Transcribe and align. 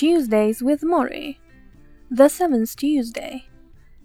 Tuesdays 0.00 0.62
with 0.62 0.80
Morrie. 0.80 1.36
The 2.10 2.30
seventh 2.30 2.74
Tuesday. 2.74 3.44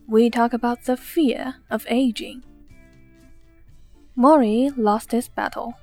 We 0.09 0.29
talk 0.29 0.51
about 0.51 0.83
the 0.83 0.97
fear 0.97 1.55
of 1.69 1.87
aging. 1.89 2.43
Morrie 4.17 4.73
lost 4.75 5.13
his 5.13 5.29
battle. 5.29 5.75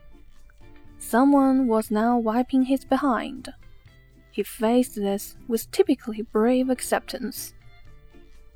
Someone 0.98 1.66
was 1.66 1.90
now 1.90 2.18
wiping 2.18 2.64
his 2.64 2.84
behind. 2.84 3.54
He 4.30 4.42
faced 4.42 4.96
this 4.96 5.38
with 5.48 5.70
typically 5.70 6.20
brave 6.20 6.68
acceptance. 6.68 7.54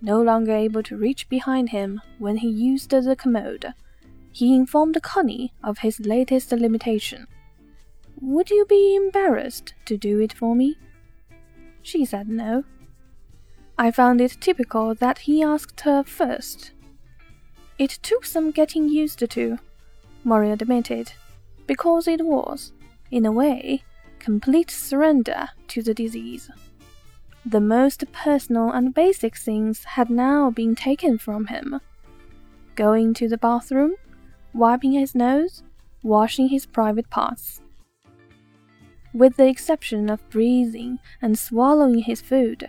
No 0.02 0.20
longer 0.20 0.52
able 0.52 0.82
to 0.82 0.98
reach 0.98 1.26
behind 1.30 1.70
him 1.70 2.02
when 2.18 2.36
he 2.36 2.50
used 2.50 2.90
the 2.90 3.16
commode, 3.16 3.72
he 4.30 4.54
informed 4.54 5.02
Connie 5.02 5.54
of 5.64 5.78
his 5.78 6.00
latest 6.00 6.52
limitation. 6.52 7.26
Would 8.20 8.50
you 8.50 8.66
be 8.68 8.94
embarrassed 8.94 9.72
to 9.86 9.96
do 9.96 10.20
it 10.20 10.34
for 10.34 10.54
me? 10.54 10.76
She 11.86 12.04
said 12.04 12.28
no. 12.28 12.64
I 13.78 13.92
found 13.92 14.20
it 14.20 14.38
typical 14.40 14.96
that 14.96 15.18
he 15.18 15.40
asked 15.40 15.82
her 15.82 16.02
first. 16.02 16.72
It 17.78 18.00
took 18.02 18.24
some 18.26 18.50
getting 18.50 18.88
used 18.88 19.20
to, 19.30 19.58
Morrie 20.24 20.52
admitted, 20.52 21.12
because 21.68 22.08
it 22.08 22.26
was, 22.26 22.72
in 23.12 23.24
a 23.24 23.30
way, 23.30 23.84
complete 24.18 24.68
surrender 24.68 25.50
to 25.68 25.80
the 25.80 25.94
disease. 25.94 26.50
The 27.44 27.60
most 27.60 28.02
personal 28.10 28.72
and 28.72 28.92
basic 28.92 29.36
things 29.36 29.84
had 29.84 30.10
now 30.10 30.50
been 30.50 30.74
taken 30.74 31.18
from 31.18 31.46
him. 31.46 31.80
Going 32.74 33.14
to 33.14 33.28
the 33.28 33.38
bathroom, 33.38 33.94
wiping 34.52 34.94
his 34.94 35.14
nose, 35.14 35.62
washing 36.02 36.48
his 36.48 36.66
private 36.66 37.10
parts. 37.10 37.60
With 39.16 39.38
the 39.38 39.48
exception 39.48 40.10
of 40.10 40.28
breathing 40.28 40.98
and 41.22 41.38
swallowing 41.38 42.00
his 42.00 42.20
food, 42.20 42.68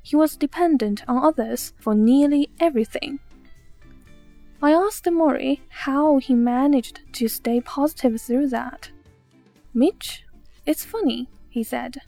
he 0.00 0.16
was 0.16 0.36
dependent 0.36 1.02
on 1.06 1.22
others 1.22 1.74
for 1.78 1.94
nearly 1.94 2.48
everything. 2.58 3.20
I 4.62 4.72
asked 4.72 5.04
Morrie 5.04 5.60
how 5.68 6.16
he 6.16 6.32
managed 6.32 7.02
to 7.12 7.28
stay 7.28 7.60
positive 7.60 8.18
through 8.22 8.48
that. 8.48 8.90
Mitch, 9.74 10.24
it's 10.64 10.82
funny, 10.82 11.28
he 11.50 11.62
said. 11.62 11.98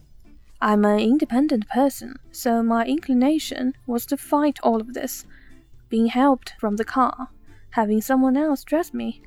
I'm 0.63 0.87
an 0.87 1.01
independent 1.01 1.69
person, 1.69 2.17
so 2.33 2.63
my 2.63 2.87
inclination 2.87 3.75
was 3.87 4.07
to 4.07 4.17
fight 4.17 4.59
all 4.63 4.81
of 4.81 4.95
this, 4.95 5.27
being 5.91 6.07
helped 6.07 6.55
from 6.59 6.77
the 6.77 6.87
car, 6.87 7.29
having 7.73 8.01
someone 8.01 8.39
else 8.39 8.65
dress 8.65 8.95
me. 8.95 9.21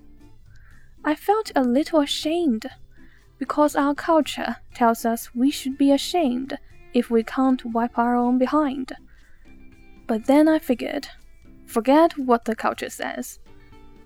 I 1.05 1.14
felt 1.14 1.52
a 1.55 1.61
little 1.61 1.99
ashamed 1.99 2.66
because 3.38 3.75
our 3.75 3.93
culture 3.93 4.57
tells 4.73 5.05
us 5.05 5.33
we 5.35 5.52
should 5.52 5.77
be 5.77 5.91
ashamed 5.91 6.57
if 6.93 7.09
we 7.09 7.23
can't 7.23 7.66
wipe 7.66 7.97
our 7.97 8.16
own 8.16 8.38
behind. 8.38 8.93
But 10.07 10.25
then 10.25 10.47
I 10.47 10.59
figured, 10.59 11.07
forget 11.65 12.17
what 12.17 12.45
the 12.45 12.55
culture 12.55 12.89
says. 12.89 13.39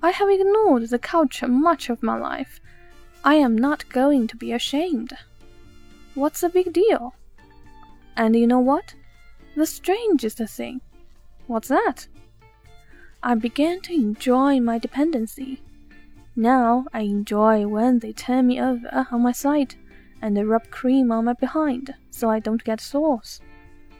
I 0.03 0.11
have 0.11 0.29
ignored 0.29 0.89
the 0.89 0.99
culture 0.99 1.47
much 1.47 1.89
of 1.89 2.03
my 2.03 2.17
life. 2.17 2.59
I 3.23 3.35
am 3.35 3.55
not 3.55 3.87
going 3.89 4.27
to 4.27 4.35
be 4.35 4.51
ashamed. 4.51 5.13
What's 6.15 6.41
the 6.41 6.49
big 6.49 6.73
deal? 6.73 7.13
And 8.17 8.35
you 8.35 8.47
know 8.47 8.59
what? 8.59 8.95
The 9.55 9.65
strangest 9.65 10.39
thing. 10.39 10.81
What's 11.47 11.67
that? 11.67 12.07
I 13.23 13.35
began 13.35 13.81
to 13.81 13.93
enjoy 13.93 14.59
my 14.59 14.79
dependency. 14.79 15.61
Now 16.35 16.85
I 16.93 17.01
enjoy 17.01 17.67
when 17.67 17.99
they 17.99 18.13
turn 18.13 18.47
me 18.47 18.61
over 18.61 19.07
on 19.11 19.21
my 19.21 19.33
side 19.33 19.75
and 20.21 20.37
they 20.37 20.43
rub 20.43 20.69
cream 20.71 21.11
on 21.11 21.25
my 21.25 21.33
behind 21.33 21.93
so 22.09 22.29
I 22.29 22.39
don't 22.39 22.63
get 22.63 22.79
sores. 22.79 23.41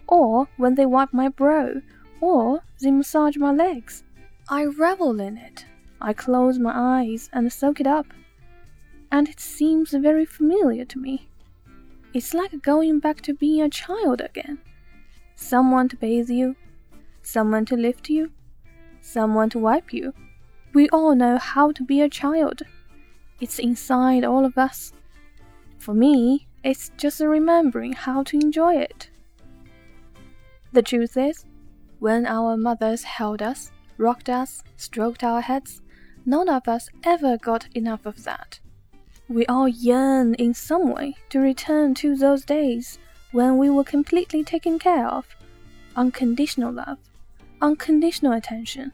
Or 0.07 0.47
when 0.55 0.75
they 0.75 0.85
wipe 0.85 1.13
my 1.13 1.27
brow, 1.27 1.81
or 2.21 2.63
they 2.79 2.91
massage 2.91 3.35
my 3.37 3.51
legs. 3.51 4.03
I 4.49 4.65
revel 4.65 5.19
in 5.19 5.37
it. 5.37 5.65
I 5.99 6.13
close 6.13 6.57
my 6.57 6.71
eyes 6.73 7.29
and 7.33 7.51
soak 7.51 7.79
it 7.79 7.87
up. 7.87 8.07
And 9.11 9.27
it 9.27 9.39
seems 9.39 9.91
very 9.91 10.25
familiar 10.25 10.85
to 10.85 10.99
me. 10.99 11.29
It's 12.13 12.33
like 12.33 12.61
going 12.61 12.99
back 12.99 13.21
to 13.21 13.33
being 13.33 13.61
a 13.61 13.69
child 13.69 14.21
again. 14.21 14.59
Someone 15.35 15.89
to 15.89 15.95
bathe 15.95 16.29
you, 16.29 16.55
someone 17.23 17.65
to 17.65 17.75
lift 17.75 18.09
you, 18.09 18.31
someone 19.01 19.49
to 19.49 19.59
wipe 19.59 19.91
you 19.93 20.13
we 20.73 20.87
all 20.89 21.15
know 21.15 21.37
how 21.37 21.71
to 21.71 21.83
be 21.83 22.01
a 22.01 22.09
child. 22.09 22.61
It's 23.39 23.59
inside 23.59 24.23
all 24.23 24.45
of 24.45 24.57
us. 24.57 24.93
For 25.79 25.93
me, 25.93 26.47
it's 26.63 26.91
just 26.97 27.19
remembering 27.19 27.93
how 27.93 28.23
to 28.23 28.37
enjoy 28.37 28.75
it. 28.75 29.09
The 30.71 30.81
truth 30.81 31.17
is, 31.17 31.45
when 31.99 32.25
our 32.25 32.55
mothers 32.55 33.03
held 33.03 33.41
us, 33.41 33.71
rocked 33.97 34.29
us, 34.29 34.63
stroked 34.77 35.23
our 35.23 35.41
heads, 35.41 35.81
none 36.25 36.47
of 36.47 36.67
us 36.67 36.87
ever 37.03 37.37
got 37.37 37.67
enough 37.75 38.05
of 38.05 38.23
that. 38.23 38.59
We 39.27 39.45
all 39.47 39.67
yearn 39.67 40.35
in 40.35 40.53
some 40.53 40.91
way 40.91 41.15
to 41.29 41.39
return 41.39 41.93
to 41.95 42.15
those 42.15 42.45
days 42.45 42.99
when 43.31 43.57
we 43.57 43.69
were 43.69 43.83
completely 43.83 44.43
taken 44.43 44.79
care 44.79 45.07
of. 45.07 45.25
Unconditional 45.95 46.71
love, 46.71 46.97
unconditional 47.61 48.33
attention, 48.33 48.91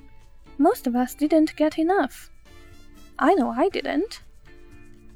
most 0.58 0.88
of 0.88 0.96
us 0.96 1.14
didn't 1.14 1.56
get 1.56 1.78
enough. 1.78 2.30
I 3.20 3.34
know 3.34 3.50
I 3.50 3.70
didn't. 3.70 4.22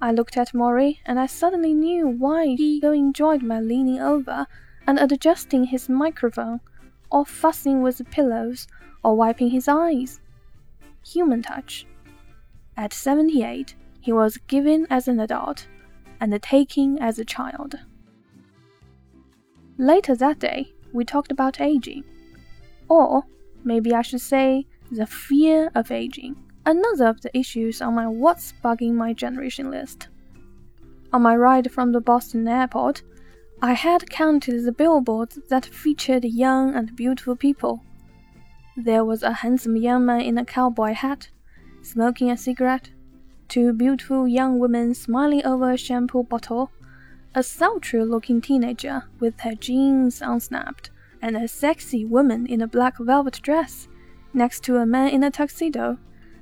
I 0.01 0.11
looked 0.11 0.37
at 0.37 0.53
Morrie 0.53 0.99
and 1.05 1.19
I 1.19 1.27
suddenly 1.27 1.73
knew 1.73 2.07
why 2.07 2.55
he 2.55 2.79
so 2.81 2.91
enjoyed 2.91 3.43
my 3.43 3.59
leaning 3.59 3.99
over 3.99 4.47
and 4.87 4.99
adjusting 4.99 5.65
his 5.65 5.89
microphone, 5.89 6.59
or 7.11 7.25
fussing 7.25 7.81
with 7.81 7.99
the 7.99 8.03
pillows, 8.03 8.67
or 9.03 9.15
wiping 9.15 9.51
his 9.51 9.67
eyes. 9.67 10.19
Human 11.05 11.41
touch. 11.41 11.85
At 12.77 12.93
78, 12.93 13.75
he 13.99 14.11
was 14.11 14.37
given 14.47 14.87
as 14.89 15.07
an 15.07 15.19
adult 15.19 15.67
and 16.19 16.41
taking 16.41 16.99
as 16.99 17.19
a 17.19 17.25
child. 17.25 17.75
Later 19.77 20.15
that 20.15 20.39
day, 20.39 20.73
we 20.93 21.05
talked 21.05 21.31
about 21.31 21.61
aging. 21.61 22.03
Or 22.87 23.23
maybe 23.63 23.93
I 23.93 24.01
should 24.01 24.21
say 24.21 24.65
the 24.91 25.07
fear 25.07 25.71
of 25.73 25.89
aging, 25.89 26.35
another 26.65 27.07
of 27.07 27.21
the 27.21 27.35
issues 27.37 27.81
on 27.81 27.95
my 27.95 28.07
What's 28.07 28.53
Bugging 28.61 28.93
My 28.93 29.13
Generation 29.13 29.71
list. 29.71 30.09
On 31.13 31.21
my 31.21 31.33
ride 31.33 31.71
from 31.71 31.93
the 31.93 32.01
Boston 32.01 32.45
airport, 32.45 33.01
I 33.61 33.71
had 33.71 34.09
counted 34.09 34.65
the 34.65 34.73
billboards 34.73 35.39
that 35.49 35.65
featured 35.65 36.25
young 36.25 36.75
and 36.75 36.93
beautiful 36.93 37.37
people. 37.37 37.81
There 38.75 39.05
was 39.05 39.23
a 39.23 39.31
handsome 39.31 39.77
young 39.77 40.05
man 40.05 40.21
in 40.21 40.37
a 40.37 40.43
cowboy 40.43 40.91
hat, 40.93 41.29
smoking 41.81 42.29
a 42.29 42.35
cigarette, 42.35 42.89
two 43.47 43.71
beautiful 43.71 44.27
young 44.27 44.59
women 44.59 44.93
smiling 44.93 45.45
over 45.45 45.71
a 45.71 45.77
shampoo 45.77 46.23
bottle, 46.23 46.69
a 47.33 47.43
sultry 47.43 48.03
looking 48.03 48.41
teenager 48.41 49.03
with 49.21 49.39
her 49.39 49.55
jeans 49.55 50.21
unsnapped, 50.21 50.89
and 51.21 51.37
a 51.37 51.47
sexy 51.47 52.03
woman 52.03 52.45
in 52.45 52.61
a 52.61 52.67
black 52.67 52.97
velvet 52.97 53.39
dress 53.41 53.87
next 54.33 54.63
to 54.63 54.77
a 54.77 54.85
man 54.85 55.09
in 55.09 55.23
a 55.23 55.31
tuxedo, 55.31 55.97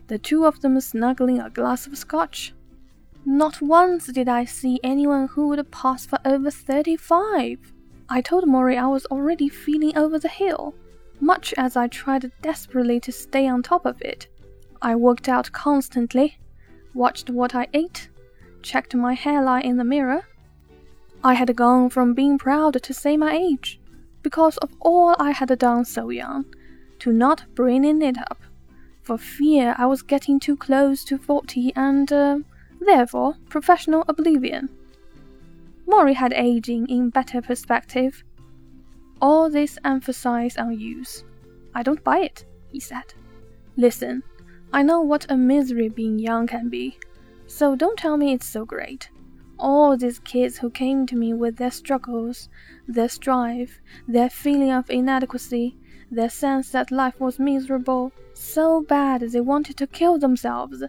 the 0.07 0.17
two 0.17 0.45
of 0.45 0.61
them 0.61 0.79
snuggling 0.79 1.39
a 1.39 1.49
glass 1.49 1.87
of 1.87 1.97
scotch. 1.97 2.53
Not 3.25 3.61
once 3.61 4.07
did 4.07 4.27
I 4.27 4.45
see 4.45 4.79
anyone 4.83 5.27
who 5.27 5.47
would 5.49 5.71
pass 5.71 6.05
for 6.05 6.19
over 6.25 6.49
35. 6.49 7.73
I 8.09 8.21
told 8.21 8.45
Morrie 8.45 8.77
I 8.77 8.87
was 8.87 9.05
already 9.07 9.49
feeling 9.49 9.95
over 9.97 10.17
the 10.17 10.29
hill, 10.29 10.73
much 11.19 11.53
as 11.57 11.75
I 11.75 11.87
tried 11.87 12.31
desperately 12.41 12.99
to 13.01 13.11
stay 13.11 13.47
on 13.47 13.61
top 13.61 13.85
of 13.85 14.01
it. 14.01 14.27
I 14.81 14.95
worked 14.95 15.29
out 15.29 15.51
constantly, 15.51 16.39
watched 16.93 17.29
what 17.29 17.53
I 17.53 17.67
ate, 17.73 18.09
checked 18.61 18.95
my 18.95 19.13
hairline 19.13 19.63
in 19.63 19.77
the 19.77 19.83
mirror. 19.83 20.23
I 21.23 21.33
had 21.33 21.55
gone 21.55 21.89
from 21.89 22.13
being 22.13 22.37
proud 22.37 22.81
to 22.81 22.93
say 22.93 23.17
my 23.17 23.33
age, 23.33 23.79
because 24.23 24.57
of 24.57 24.73
all 24.79 25.15
I 25.19 25.31
had 25.31 25.57
done 25.59 25.85
so 25.85 26.09
young, 26.09 26.45
to 26.99 27.11
not 27.11 27.43
bringing 27.55 28.01
it 28.01 28.17
up, 28.17 28.41
for 29.01 29.17
fear 29.17 29.75
I 29.77 29.85
was 29.85 30.01
getting 30.01 30.39
too 30.39 30.55
close 30.55 31.03
to 31.05 31.17
40 31.17 31.73
and, 31.75 32.11
uh, 32.11 32.39
therefore, 32.79 33.35
professional 33.49 34.03
oblivion. 34.07 34.69
Morrie 35.87 36.13
had 36.13 36.33
aging 36.33 36.87
in 36.87 37.09
better 37.09 37.41
perspective. 37.41 38.23
All 39.19 39.49
this 39.49 39.79
emphasized 39.83 40.59
on 40.59 40.79
use. 40.79 41.23
I 41.73 41.81
don't 41.81 42.03
buy 42.03 42.19
it, 42.19 42.45
he 42.67 42.79
said. 42.79 43.13
Listen, 43.75 44.21
I 44.71 44.83
know 44.83 45.01
what 45.01 45.25
a 45.31 45.35
misery 45.35 45.89
being 45.89 46.19
young 46.19 46.45
can 46.45 46.69
be, 46.69 46.99
so 47.47 47.75
don't 47.75 47.97
tell 47.97 48.17
me 48.17 48.33
it's 48.33 48.45
so 48.45 48.65
great. 48.65 49.09
All 49.57 49.97
these 49.97 50.19
kids 50.19 50.59
who 50.59 50.69
came 50.69 51.07
to 51.07 51.15
me 51.15 51.33
with 51.33 51.57
their 51.57 51.71
struggles, 51.71 52.49
their 52.87 53.09
strife, 53.09 53.81
their 54.07 54.29
feeling 54.29 54.71
of 54.71 54.89
inadequacy, 54.91 55.75
their 56.11 56.29
sense 56.29 56.71
that 56.71 56.91
life 56.91 57.19
was 57.19 57.39
miserable, 57.39 58.11
so 58.33 58.81
bad 58.81 59.21
they 59.21 59.41
wanted 59.41 59.77
to 59.77 59.87
kill 59.87 60.17
themselves. 60.17 60.83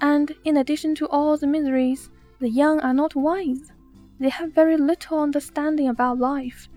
And 0.00 0.34
in 0.44 0.56
addition 0.56 0.94
to 0.96 1.06
all 1.06 1.36
the 1.36 1.46
miseries, 1.46 2.10
the 2.40 2.50
young 2.50 2.80
are 2.80 2.94
not 2.94 3.14
wise. 3.14 3.70
They 4.18 4.28
have 4.28 4.52
very 4.52 4.76
little 4.76 5.20
understanding 5.20 5.88
about 5.88 6.18
life. 6.18 6.68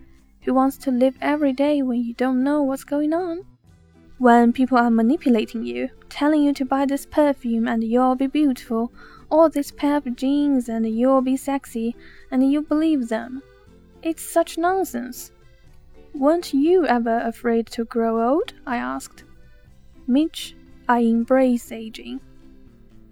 Who 0.44 0.54
wants 0.54 0.78
to 0.78 0.92
live 0.92 1.18
every 1.22 1.54
day 1.54 1.82
when 1.82 2.04
you 2.04 2.14
don't 2.14 2.44
know 2.44 2.62
what's 2.62 2.84
going 2.84 3.14
on? 3.14 3.46
When 4.18 4.54
people 4.54 4.78
are 4.78 4.92
manipulating 4.92 5.64
you, 5.64 5.90
telling 6.08 6.44
you 6.44 6.54
to 6.54 6.66
buy 6.66 6.86
this 6.86 7.06
perfume 7.06 7.68
and 7.68 7.84
you'll 7.84 8.16
be 8.16 8.28
beautiful, 8.28 8.94
or 9.30 9.50
this 9.50 9.72
pair 9.72 9.98
of 9.98 10.16
jeans 10.16 10.70
and 10.70 10.88
you'll 10.88 11.22
be 11.22 11.36
sexy, 11.36 11.96
and 12.32 12.50
you 12.50 12.62
believe 12.62 13.10
them. 13.10 13.42
It's 14.04 14.24
such 14.24 14.58
nonsense. 14.58 15.32
Weren't 16.18 16.54
you 16.54 16.88
ever 16.88 17.20
afraid 17.20 17.68
to 17.68 17.84
grow 17.84 18.26
old? 18.26 18.54
I 18.66 18.78
asked. 18.78 19.26
Mitch, 20.08 20.56
I 20.88 21.00
embrace 21.00 21.74
aging. 21.74 22.22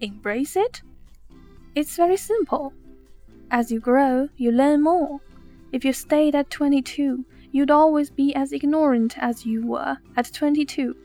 Embrace 0.00 0.56
it? 0.56 0.80
It's 1.74 1.96
very 1.96 2.16
simple. 2.16 2.72
As 3.50 3.70
you 3.70 3.78
grow, 3.78 4.30
you 4.38 4.50
learn 4.52 4.82
more. 4.82 5.20
If 5.70 5.84
you 5.84 5.92
stayed 5.92 6.34
at 6.34 6.48
22, 6.48 7.26
you'd 7.52 7.70
always 7.70 8.08
be 8.08 8.34
as 8.34 8.54
ignorant 8.54 9.18
as 9.18 9.44
you 9.44 9.66
were 9.66 9.98
at 10.16 10.32
22. 10.32 10.96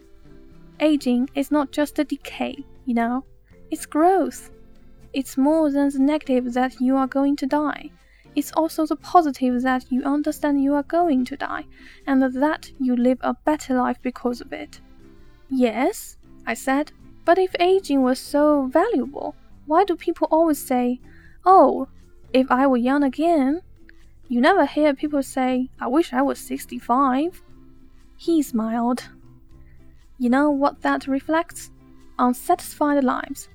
Aging 0.80 1.30
is 1.36 1.52
not 1.52 1.72
just 1.72 2.00
a 2.00 2.06
decay, 2.06 2.64
you 2.86 2.94
know, 2.94 3.26
it's 3.72 3.86
growth. 3.86 4.52
It's 5.12 5.38
more 5.38 5.70
than 5.70 5.90
the 5.90 6.00
negative 6.00 6.54
that 6.54 6.80
you 6.80 6.96
are 6.96 7.08
going 7.08 7.36
to 7.36 7.46
die. 7.46 7.92
It's 8.36 8.52
also 8.54 8.86
the 8.86 8.96
positive 8.96 9.62
that 9.64 9.92
you 9.92 10.04
understand 10.04 10.64
you 10.64 10.74
are 10.76 10.84
going 10.84 11.26
to 11.26 11.38
die, 11.38 11.66
and 12.06 12.22
that 12.22 12.72
you 12.80 12.96
live 12.96 13.18
a 13.22 13.34
better 13.34 13.76
life 13.76 13.98
because 14.02 14.42
of 14.42 14.54
it. 14.54 14.80
Yes, 15.50 16.18
I 16.46 16.54
said, 16.54 16.92
but 17.26 17.38
if 17.38 17.56
aging 17.60 18.02
was 18.02 18.20
so 18.20 18.68
valuable, 18.68 19.36
why 19.66 19.84
do 19.84 19.96
people 19.96 20.28
always 20.32 20.64
say, 20.66 21.00
Oh, 21.46 21.88
if 22.34 22.50
I 22.50 22.68
were 22.68 22.78
young 22.78 23.04
again? 23.04 23.62
You 24.28 24.42
never 24.42 24.66
hear 24.66 24.94
people 24.94 25.24
say, 25.24 25.70
I 25.80 25.88
wish 25.88 26.14
I 26.14 26.22
was 26.22 26.40
65. 26.40 27.42
He 28.16 28.44
smiled. 28.44 29.10
You 30.18 30.30
know 30.30 30.52
what 30.52 30.82
that 30.82 31.08
reflects? 31.08 31.72
Unsatisfied 32.20 33.04
lives, 33.04 33.48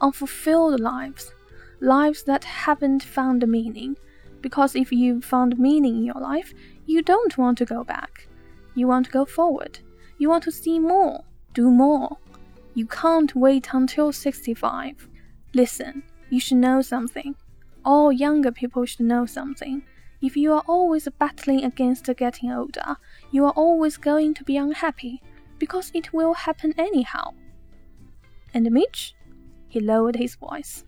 unfulfilled 0.00 0.78
lives, 0.78 1.32
lives 1.80 2.22
that 2.24 2.44
haven't 2.44 3.02
found 3.02 3.42
a 3.42 3.46
meaning. 3.46 3.96
Because 4.40 4.74
if 4.74 4.90
you've 4.92 5.24
found 5.24 5.58
meaning 5.58 5.96
in 5.96 6.04
your 6.04 6.20
life, 6.20 6.52
you 6.86 7.02
don't 7.02 7.36
want 7.36 7.58
to 7.58 7.64
go 7.64 7.84
back. 7.84 8.28
You 8.74 8.86
want 8.86 9.06
to 9.06 9.12
go 9.12 9.24
forward. 9.24 9.80
You 10.18 10.28
want 10.28 10.44
to 10.44 10.52
see 10.52 10.78
more, 10.78 11.24
do 11.54 11.70
more. 11.70 12.18
You 12.74 12.86
can't 12.86 13.34
wait 13.34 13.68
until 13.72 14.12
65. 14.12 15.08
Listen, 15.54 16.02
you 16.30 16.40
should 16.40 16.58
know 16.58 16.82
something. 16.82 17.34
All 17.84 18.12
younger 18.12 18.52
people 18.52 18.84
should 18.86 19.06
know 19.06 19.26
something. 19.26 19.82
If 20.22 20.36
you 20.36 20.52
are 20.52 20.64
always 20.66 21.08
battling 21.18 21.64
against 21.64 22.10
getting 22.16 22.52
older, 22.52 22.96
you 23.30 23.44
are 23.46 23.52
always 23.52 23.96
going 23.96 24.34
to 24.34 24.44
be 24.44 24.56
unhappy, 24.56 25.22
because 25.58 25.90
it 25.94 26.12
will 26.12 26.34
happen 26.34 26.74
anyhow. 26.76 27.32
And 28.52 28.70
Mitch? 28.70 29.14
He 29.68 29.80
lowered 29.80 30.16
his 30.16 30.34
voice. 30.34 30.84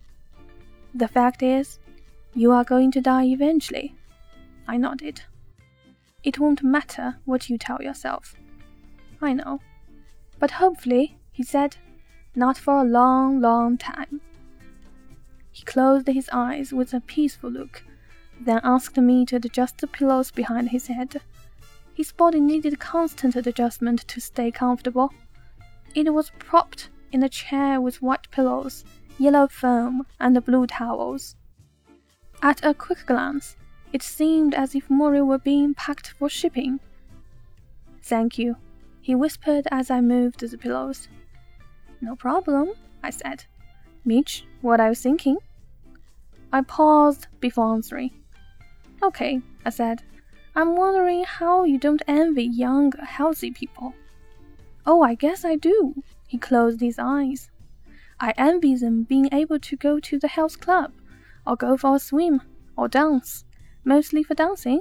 The 0.94 1.08
fact 1.08 1.42
is, 1.42 1.78
you 2.34 2.52
are 2.52 2.64
going 2.64 2.90
to 2.92 3.00
die 3.00 3.24
eventually. 3.24 3.94
I 4.66 4.76
nodded. 4.76 5.22
It 6.22 6.38
won't 6.38 6.62
matter 6.62 7.16
what 7.24 7.50
you 7.50 7.58
tell 7.58 7.82
yourself. 7.82 8.36
I 9.20 9.32
know. 9.32 9.60
But 10.38 10.52
hopefully, 10.52 11.18
he 11.32 11.42
said, 11.42 11.76
not 12.34 12.56
for 12.56 12.78
a 12.78 12.84
long, 12.84 13.40
long 13.40 13.76
time. 13.76 14.20
He 15.50 15.64
closed 15.64 16.06
his 16.06 16.30
eyes 16.32 16.72
with 16.72 16.94
a 16.94 17.00
peaceful 17.00 17.50
look, 17.50 17.82
then 18.40 18.60
asked 18.64 18.96
me 18.96 19.26
to 19.26 19.36
adjust 19.36 19.78
the 19.78 19.86
pillows 19.86 20.30
behind 20.30 20.70
his 20.70 20.86
head. 20.86 21.20
His 21.94 22.12
body 22.12 22.40
needed 22.40 22.78
constant 22.78 23.36
adjustment 23.36 24.08
to 24.08 24.20
stay 24.20 24.50
comfortable. 24.50 25.12
It 25.94 26.12
was 26.14 26.32
propped 26.38 26.88
in 27.12 27.22
a 27.22 27.28
chair 27.28 27.80
with 27.80 28.00
white 28.00 28.30
pillows, 28.30 28.84
yellow 29.18 29.46
foam, 29.46 30.06
and 30.18 30.42
blue 30.44 30.66
towels. 30.66 31.36
At 32.44 32.64
a 32.64 32.74
quick 32.74 33.06
glance, 33.06 33.56
it 33.92 34.02
seemed 34.02 34.52
as 34.52 34.74
if 34.74 34.88
Morrie 34.88 35.24
were 35.24 35.38
being 35.38 35.74
packed 35.74 36.08
for 36.18 36.28
shipping. 36.28 36.80
Thank 38.02 38.36
you, 38.36 38.56
he 39.00 39.14
whispered 39.14 39.68
as 39.70 39.92
I 39.92 40.00
moved 40.00 40.40
the 40.40 40.58
pillows. 40.58 41.08
No 42.00 42.16
problem, 42.16 42.72
I 43.00 43.10
said. 43.10 43.44
Mitch, 44.04 44.44
what 44.60 44.80
are 44.80 44.88
you 44.88 44.94
thinking? 44.96 45.38
I 46.52 46.62
paused 46.62 47.28
before 47.38 47.72
answering. 47.72 48.10
Okay, 49.00 49.40
I 49.64 49.70
said. 49.70 50.02
I'm 50.56 50.74
wondering 50.74 51.22
how 51.22 51.62
you 51.62 51.78
don't 51.78 52.02
envy 52.08 52.44
young, 52.44 52.92
healthy 52.92 53.52
people. 53.52 53.94
Oh, 54.84 55.02
I 55.02 55.14
guess 55.14 55.44
I 55.44 55.54
do. 55.54 56.02
He 56.26 56.38
closed 56.38 56.80
his 56.80 56.98
eyes. 56.98 57.50
I 58.18 58.34
envy 58.36 58.74
them 58.74 59.04
being 59.04 59.28
able 59.32 59.60
to 59.60 59.76
go 59.76 60.00
to 60.00 60.18
the 60.18 60.28
health 60.28 60.60
club, 60.60 60.92
or 61.46 61.56
go 61.56 61.76
for 61.76 61.96
a 61.96 61.98
swim, 61.98 62.42
or 62.76 62.88
dance, 62.88 63.44
mostly 63.84 64.22
for 64.22 64.34
dancing. 64.34 64.80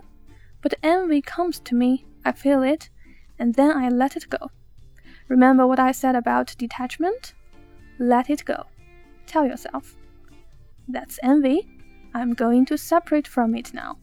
But 0.61 0.75
envy 0.83 1.21
comes 1.21 1.59
to 1.61 1.75
me, 1.75 2.05
I 2.23 2.31
feel 2.31 2.61
it, 2.63 2.89
and 3.39 3.55
then 3.55 3.75
I 3.75 3.89
let 3.89 4.15
it 4.15 4.29
go. 4.29 4.51
Remember 5.27 5.65
what 5.65 5.79
I 5.79 5.91
said 5.91 6.15
about 6.15 6.55
detachment? 6.57 7.33
Let 7.97 8.29
it 8.29 8.45
go. 8.45 8.65
Tell 9.25 9.45
yourself, 9.45 9.95
that's 10.87 11.19
envy. 11.23 11.67
I'm 12.13 12.33
going 12.33 12.65
to 12.65 12.77
separate 12.77 13.27
from 13.27 13.55
it 13.55 13.73
now. 13.73 13.97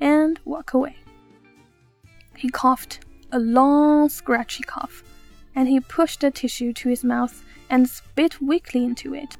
And 0.00 0.40
walk 0.44 0.74
away. 0.74 0.96
He 2.36 2.50
coughed, 2.50 3.00
a 3.32 3.38
long, 3.38 4.08
scratchy 4.08 4.62
cough, 4.62 5.02
and 5.54 5.68
he 5.68 5.80
pushed 5.80 6.20
the 6.20 6.30
tissue 6.30 6.72
to 6.74 6.88
his 6.88 7.04
mouth 7.04 7.44
and 7.70 7.88
spit 7.88 8.40
weakly 8.40 8.84
into 8.84 9.14
it. 9.14 9.36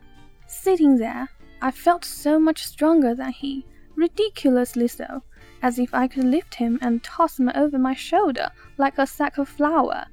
Sitting 0.46 0.96
there, 0.98 1.28
I 1.60 1.70
felt 1.70 2.04
so 2.04 2.38
much 2.38 2.64
stronger 2.64 3.14
than 3.14 3.32
he, 3.32 3.66
ridiculously 3.96 4.88
so, 4.88 5.22
as 5.62 5.78
if 5.78 5.94
I 5.94 6.08
could 6.08 6.24
lift 6.24 6.54
him 6.54 6.78
and 6.80 7.02
toss 7.02 7.38
him 7.38 7.50
over 7.54 7.78
my 7.78 7.94
shoulder 7.94 8.50
like 8.76 8.98
a 8.98 9.06
sack 9.06 9.38
of 9.38 9.48
flour 9.48 10.06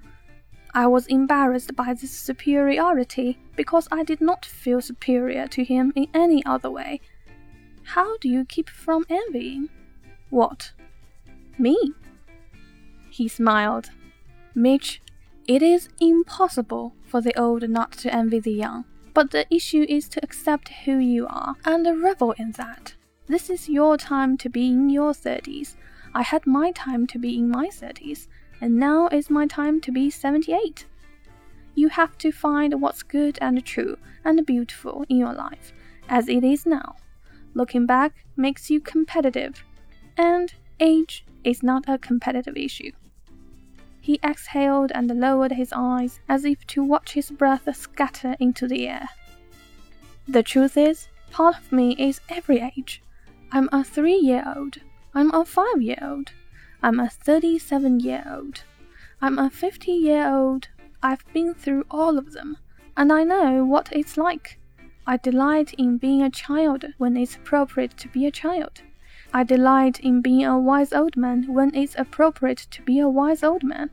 I 0.77 0.87
was 0.87 1.07
embarrassed 1.07 1.73
by 1.73 1.93
this 1.93 2.11
superiority 2.11 3.39
because 3.55 3.87
I 3.93 4.03
did 4.03 4.19
not 4.19 4.45
feel 4.45 4.81
superior 4.81 5.47
to 5.47 5.63
him 5.63 5.93
in 5.95 6.07
any 6.13 6.45
other 6.45 6.69
way. 6.69 6.99
How 7.83 8.17
do 8.17 8.27
you 8.27 8.43
keep 8.43 8.69
from 8.69 9.05
envying? 9.09 9.69
What? 10.31 10.73
Me? 11.57 11.93
He 13.09 13.29
smiled. 13.29 13.89
Mitch, 14.53 15.01
it 15.47 15.63
is 15.63 15.87
impossible 16.01 16.93
for 17.05 17.21
the 17.21 17.37
old 17.39 17.69
not 17.69 17.93
to 17.99 18.13
envy 18.13 18.41
the 18.41 18.51
young, 18.51 18.83
but 19.15 19.31
the 19.31 19.47
issue 19.49 19.85
is 19.89 20.07
to 20.09 20.19
accept 20.21 20.69
who 20.83 20.97
you 20.99 21.25
are 21.27 21.55
and 21.65 22.03
revel 22.03 22.33
in 22.33 22.51
that. 22.51 22.93
This 23.27 23.49
is 23.49 23.69
your 23.69 23.97
time 23.97 24.37
to 24.37 24.49
be 24.49 24.67
in 24.67 24.89
your 24.89 25.13
thirties. 25.13 25.77
I 26.13 26.21
had 26.21 26.45
my 26.45 26.71
time 26.71 27.07
to 27.07 27.17
be 27.17 27.35
in 27.37 27.49
my 27.49 27.69
thirties 27.69 28.27
and 28.61 28.77
now 28.77 29.07
is 29.07 29.29
my 29.29 29.47
time 29.47 29.81
to 29.81 29.91
be 29.91 30.09
78. 30.09 30.85
You 31.75 31.89
have 31.89 32.17
to 32.19 32.31
find 32.31 32.81
what's 32.81 33.03
good 33.03 33.37
and 33.41 33.63
true 33.65 33.97
and 34.23 34.45
beautiful 34.45 35.05
in 35.09 35.17
your 35.17 35.33
life, 35.33 35.73
as 36.07 36.27
it 36.29 36.43
is 36.43 36.65
now. 36.65 36.95
Looking 37.53 37.85
back 37.85 38.25
makes 38.35 38.69
you 38.69 38.79
competitive, 38.79 39.63
and 40.17 40.53
age 40.79 41.25
is 41.43 41.63
not 41.63 41.85
a 41.87 41.97
competitive 41.97 42.57
issue. 42.57 42.91
He 44.05 44.19
exhaled 44.23 44.91
and 44.93 45.19
lowered 45.19 45.53
his 45.53 45.73
eyes 45.75 46.19
as 46.29 46.45
if 46.45 46.67
to 46.67 46.83
watch 46.83 47.13
his 47.13 47.31
breath 47.31 47.67
scatter 47.75 48.35
into 48.39 48.67
the 48.67 48.87
air. 48.87 49.09
The 50.27 50.43
truth 50.43 50.77
is, 50.77 51.07
part 51.31 51.57
of 51.57 51.71
me 51.71 51.95
is 51.97 52.21
every 52.29 52.59
age. 52.59 53.01
I'm 53.51 53.67
a 53.71 53.83
three 53.83 54.19
year 54.19 54.43
old. 54.55 54.77
I'm 55.15 55.33
a 55.33 55.43
five 55.43 55.81
year 55.81 55.97
old. 56.03 56.33
I'm 56.83 56.99
a 56.99 57.09
37 57.09 57.99
year 57.99 58.23
old. 58.29 58.61
I'm 59.23 59.39
a 59.39 59.49
50 59.49 59.91
year 59.91 60.27
old. 60.31 60.67
I've 61.01 61.25
been 61.33 61.55
through 61.55 61.85
all 61.89 62.19
of 62.19 62.33
them, 62.33 62.57
and 62.95 63.11
I 63.11 63.23
know 63.23 63.65
what 63.65 63.91
it's 63.91 64.17
like. 64.17 64.59
I 65.07 65.17
delight 65.17 65.73
in 65.79 65.97
being 65.97 66.21
a 66.21 66.29
child 66.29 66.85
when 66.99 67.17
it's 67.17 67.37
appropriate 67.37 67.97
to 67.97 68.07
be 68.09 68.27
a 68.27 68.31
child. 68.31 68.83
I 69.35 69.43
delight 69.43 69.99
in 69.99 70.21
being 70.21 70.45
a 70.45 70.57
wise 70.57 70.93
old 70.93 71.15
man 71.15 71.53
when 71.53 71.75
it's 71.75 71.95
appropriate 71.95 72.65
to 72.71 72.81
be 72.81 72.99
a 72.99 73.09
wise 73.09 73.43
old 73.43 73.63
man. 73.63 73.91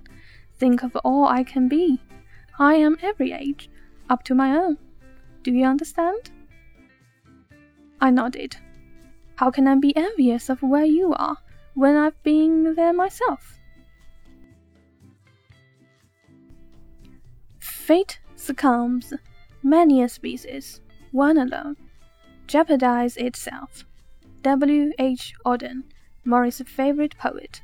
Think 0.58 0.82
of 0.82 0.96
all 1.04 1.26
I 1.26 1.42
can 1.42 1.68
be. 1.68 2.00
I 2.58 2.76
am 2.76 2.96
every 3.02 3.32
age, 3.32 3.68
up 4.08 4.22
to 4.25 4.34
my 4.34 4.56
own. 4.56 4.78
Do 5.42 5.50
you 5.50 5.66
understand? 5.66 6.30
I 8.00 8.11
nodded. 8.11 8.56
How 9.34 9.50
can 9.50 9.66
I 9.66 9.75
be 9.75 9.96
envious 9.96 10.49
of 10.49 10.62
where 10.62 10.84
you 10.84 11.12
are? 11.12 11.38
when 11.75 11.96
I've 11.96 12.22
been 12.22 12.75
there 12.75 12.92
myself. 12.92 13.58
Fate 17.58 18.20
succumbs, 18.37 19.12
many 19.62 20.02
a 20.02 20.08
species, 20.08 20.80
one 21.11 21.38
alone, 21.38 21.76
jeopardize 22.46 23.16
itself. 23.16 23.84
W. 24.42 24.92
H. 24.99 25.34
Auden, 25.46 25.84
Morrie's 26.25 26.61
favorite 26.66 27.16
poet. 27.16 27.62